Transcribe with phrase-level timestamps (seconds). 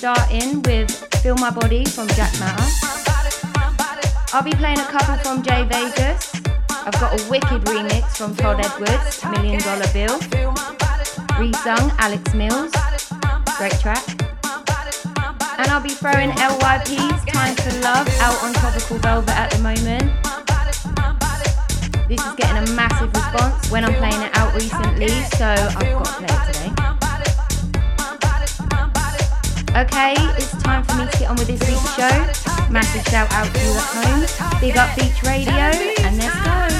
[0.00, 2.64] starting with Feel My Body from Jack Matter.
[4.32, 6.32] I'll be playing a couple from Jay Vegas.
[6.70, 10.18] I've got a wicked remix from Todd Edwards, Million Dollar Bill.
[11.36, 12.72] Resung, Alex Mills.
[13.58, 14.02] Great track.
[15.58, 20.10] And I'll be throwing LYP's Time for Love out on Tropical Velvet at the moment.
[22.08, 26.04] This is getting a massive response when I'm playing it out recently, so I've got
[26.06, 26.99] to play it today.
[29.76, 32.70] Okay, it's time for me to get on with this week's show.
[32.70, 34.60] Massive shout out to you at home.
[34.60, 36.79] Big up Beach Radio, and let's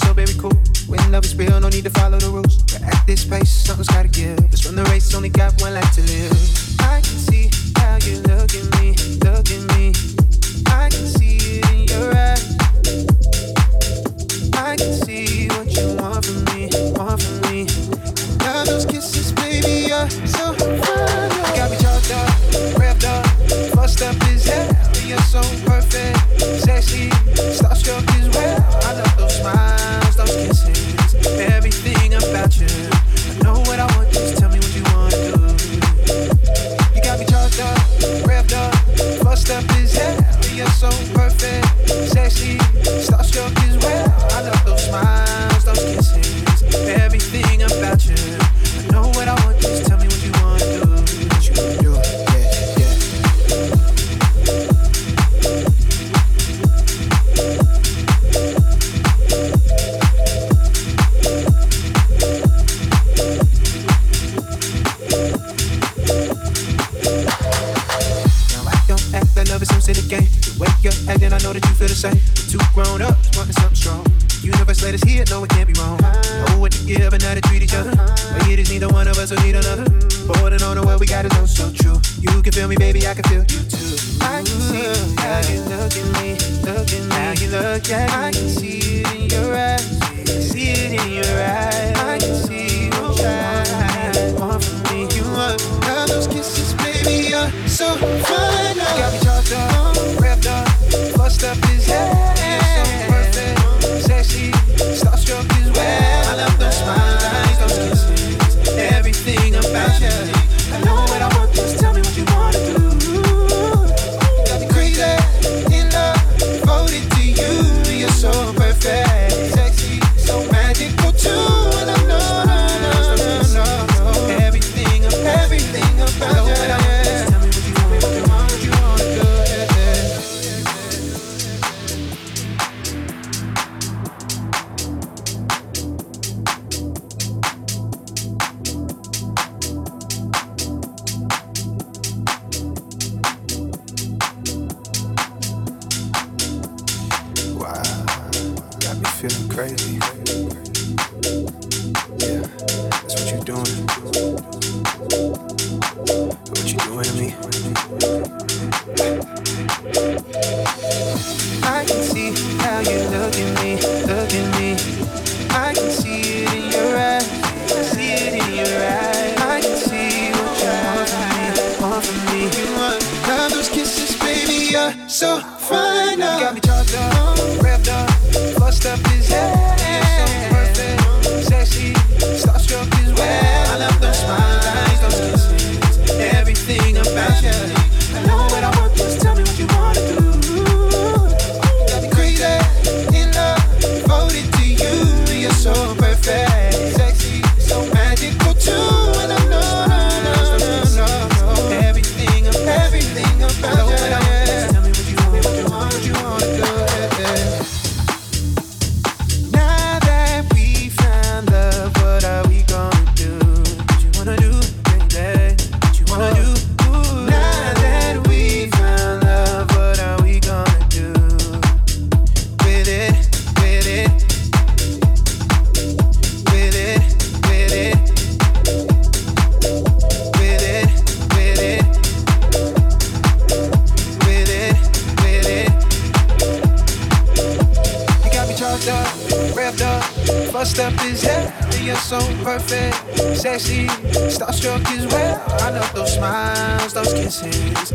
[0.00, 0.52] it's so very cool.
[0.86, 2.62] When love is real, no need to follow the rules.
[2.62, 4.38] But at this pace, something's gotta give.
[4.38, 6.32] Let's run the race, only got one life to live.
[6.80, 9.92] I can see how you look at me, look at me.
[10.66, 12.49] I can see it in your eyes.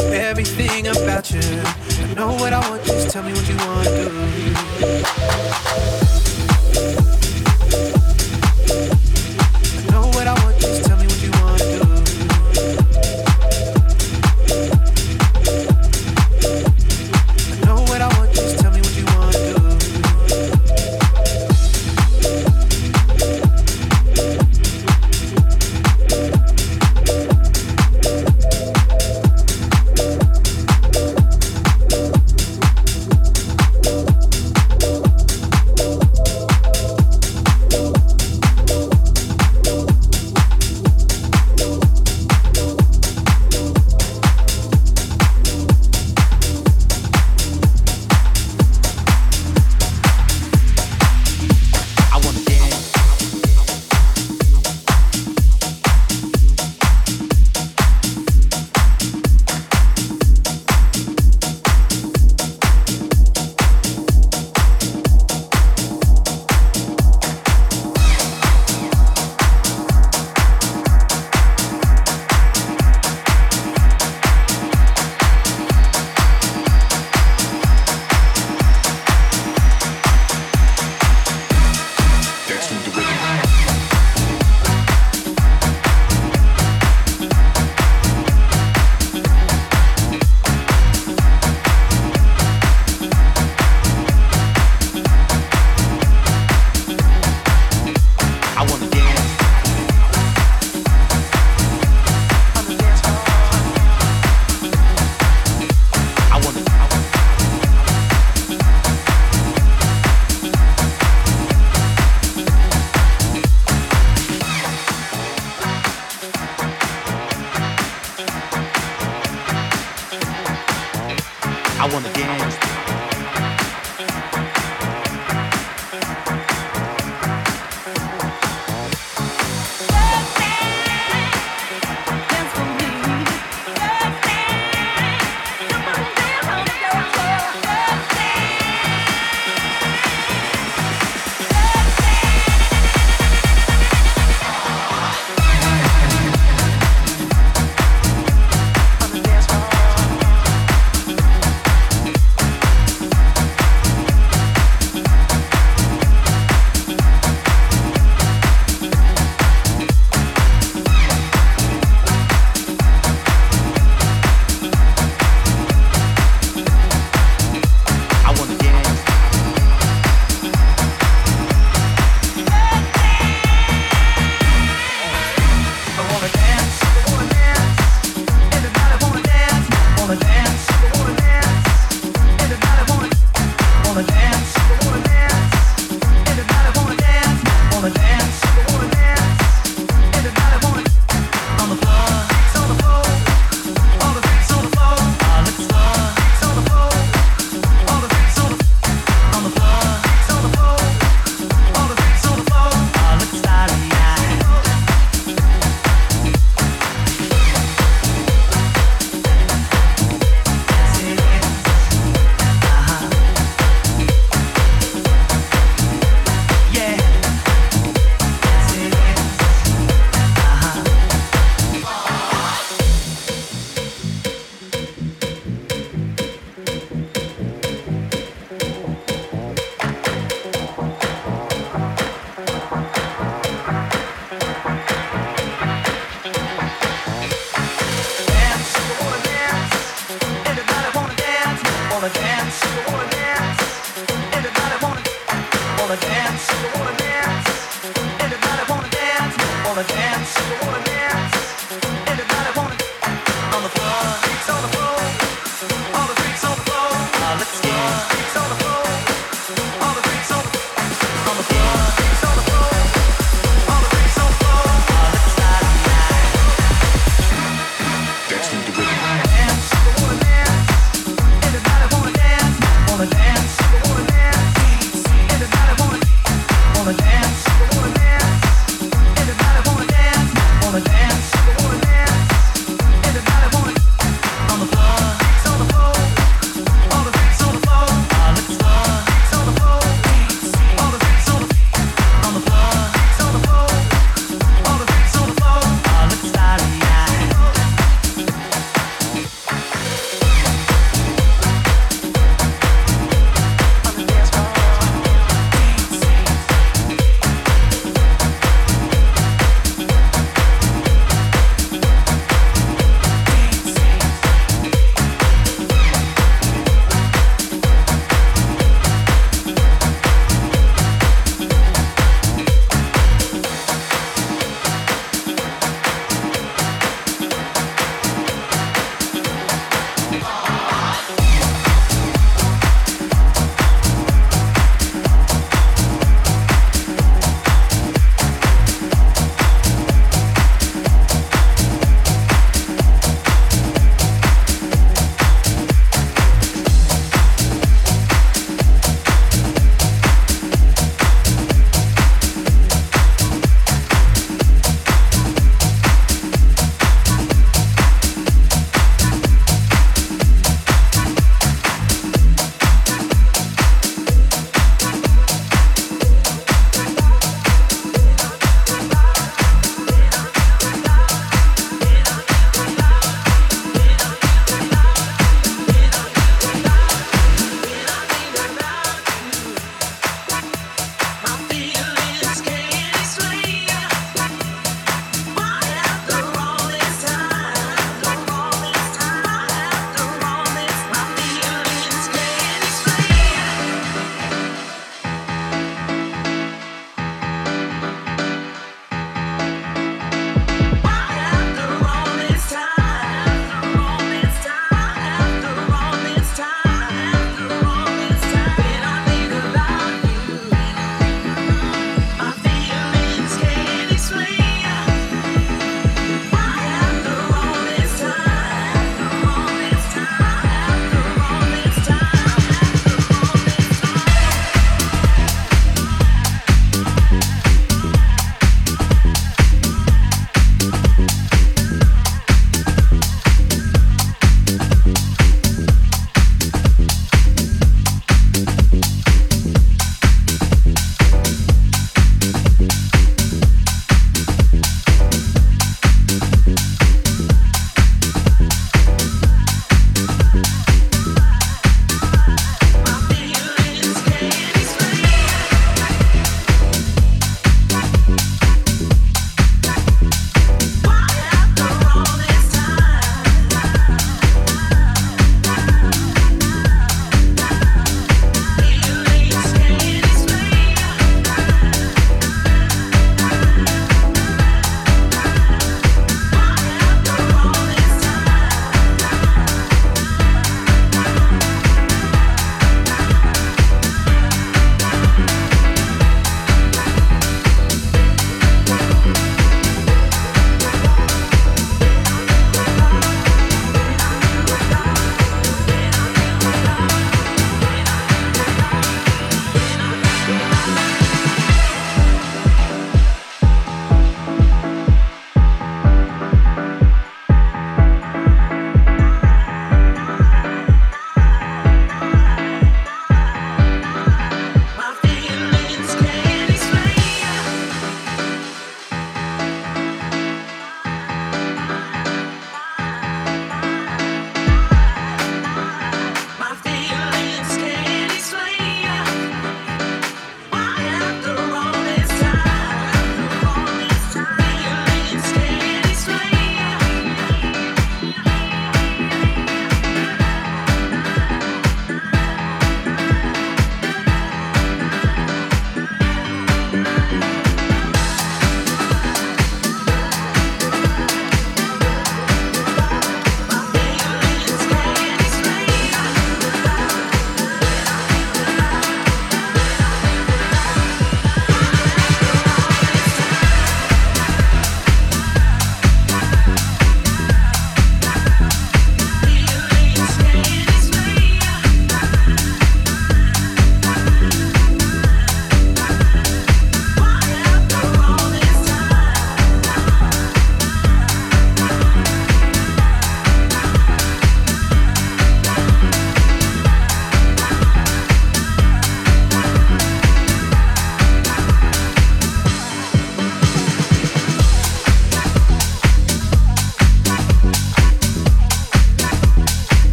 [0.00, 1.40] everything about you.
[1.40, 3.65] I know what I want, just tell me what you want.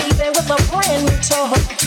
[0.00, 1.83] baby, with a brand new toy.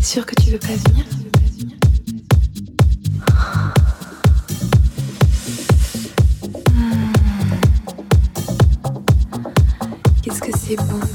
[0.00, 1.04] Sûr que tu veux pas venir
[10.22, 11.11] Qu'est-ce que c'est bon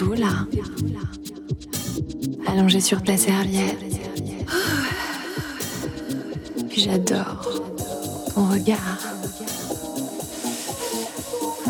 [0.00, 0.46] Beau là.
[2.46, 3.78] Allongé sur ta serviette.
[6.70, 7.62] Puis j'adore
[8.34, 8.98] ton regard.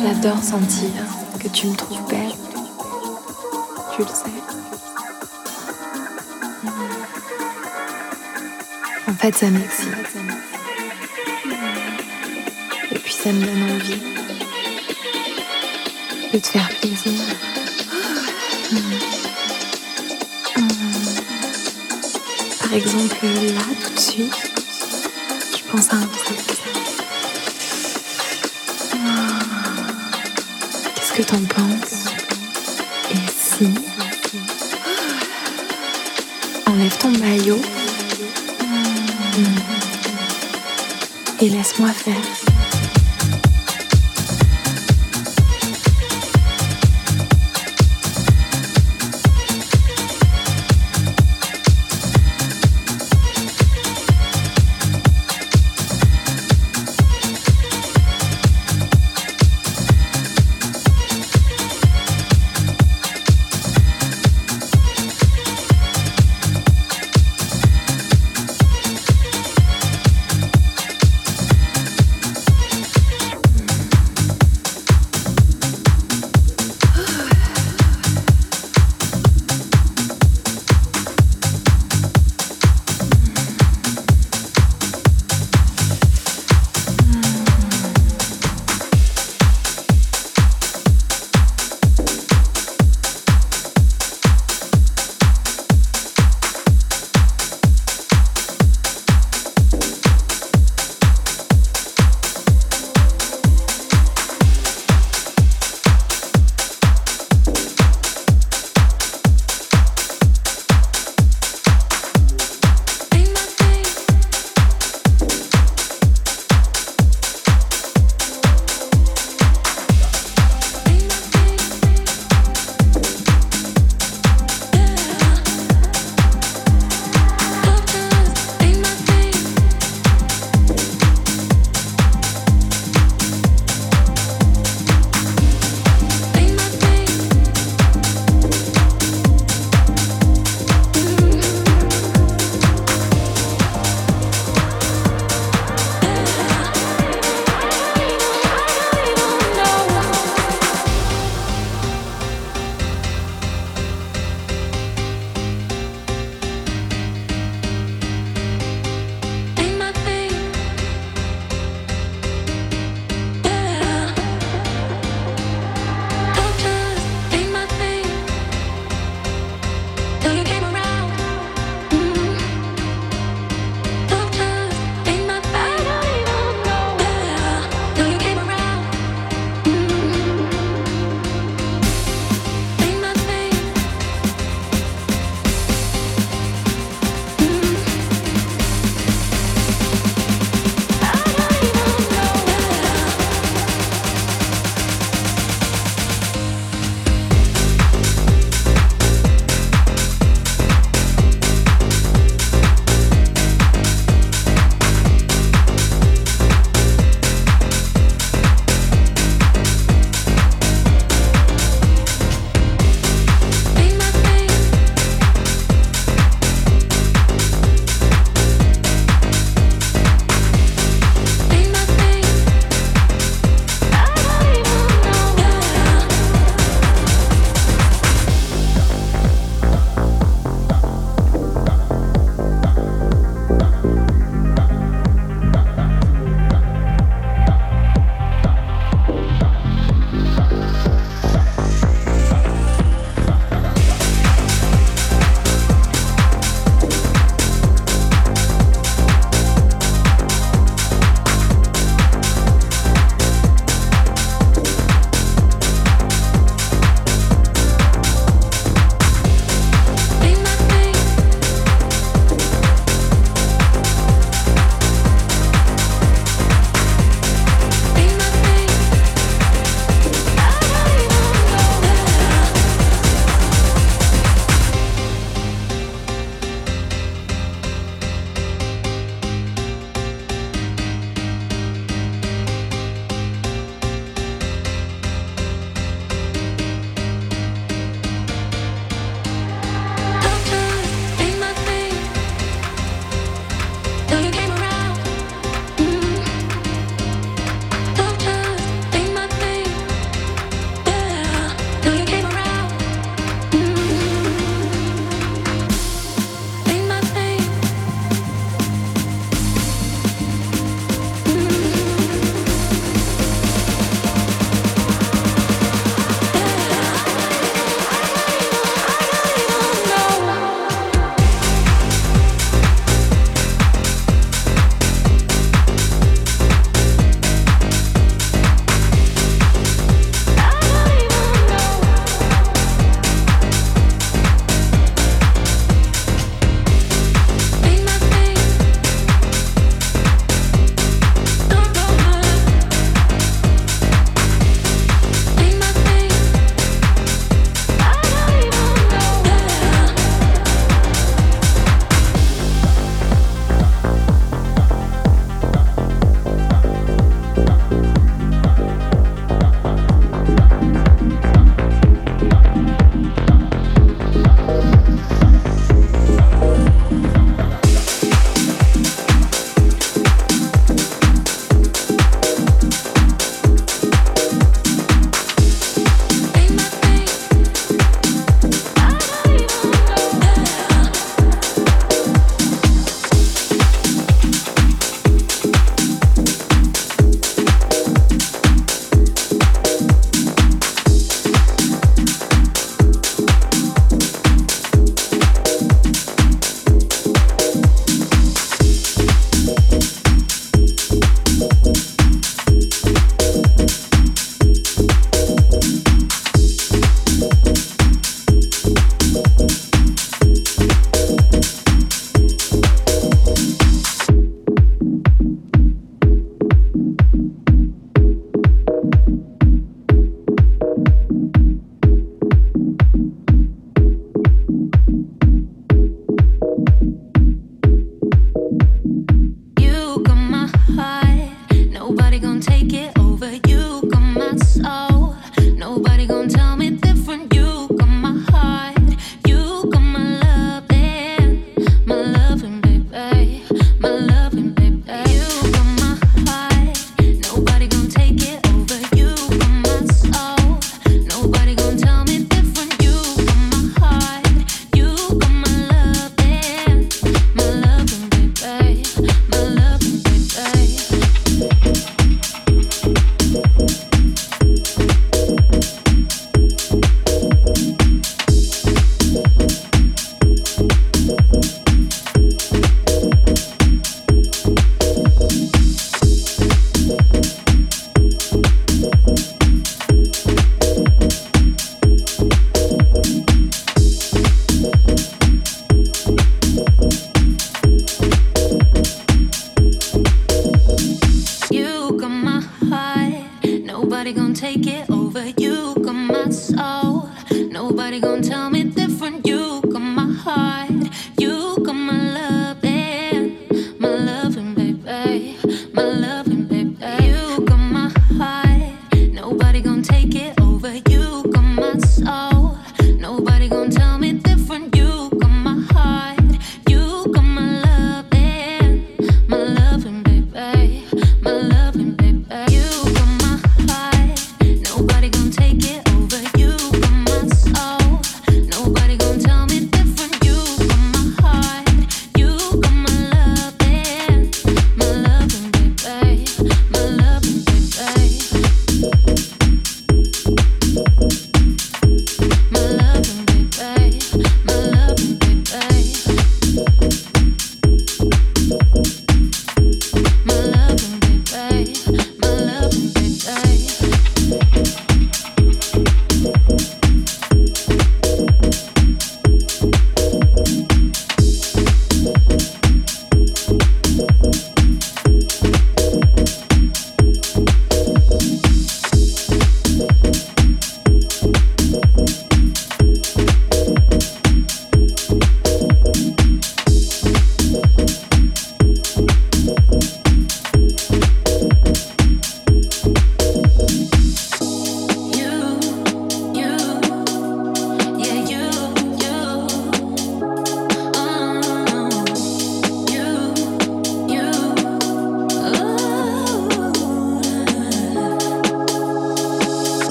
[0.00, 0.88] J'adore sentir
[1.38, 2.32] que tu me trouves belle.
[3.94, 4.30] Tu le sais.
[9.06, 9.88] En fait, ça m'excite.
[12.90, 14.13] Et puis ça me donne envie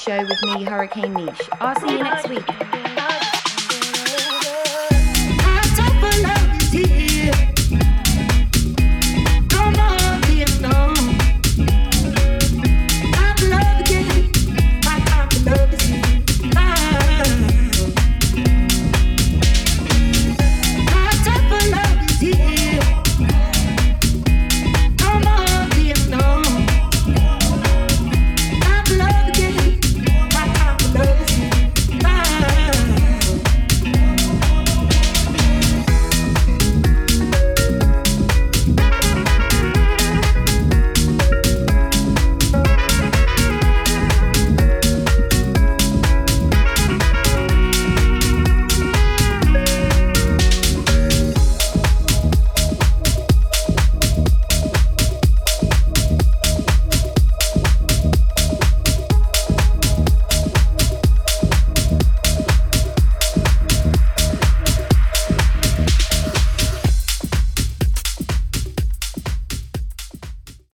[0.00, 1.46] Show with me, Hurricane Meesh.
[1.60, 2.69] I'll see you next week.